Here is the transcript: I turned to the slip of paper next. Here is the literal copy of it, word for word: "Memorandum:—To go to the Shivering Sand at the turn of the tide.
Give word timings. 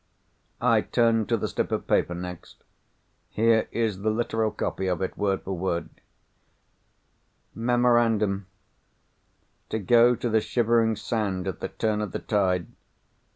I 0.59 0.81
turned 0.81 1.29
to 1.29 1.37
the 1.37 1.47
slip 1.47 1.71
of 1.71 1.85
paper 1.85 2.15
next. 2.15 2.63
Here 3.29 3.67
is 3.71 3.99
the 4.01 4.09
literal 4.09 4.49
copy 4.49 4.87
of 4.87 4.99
it, 5.03 5.15
word 5.15 5.43
for 5.43 5.53
word: 5.55 5.89
"Memorandum:—To 7.53 9.77
go 9.77 10.15
to 10.15 10.27
the 10.27 10.41
Shivering 10.41 10.95
Sand 10.95 11.47
at 11.47 11.59
the 11.59 11.69
turn 11.69 12.01
of 12.01 12.13
the 12.13 12.17
tide. 12.17 12.65